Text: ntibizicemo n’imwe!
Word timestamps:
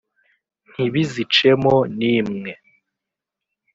ntibizicemo 0.71 1.75
n’imwe! 1.97 2.51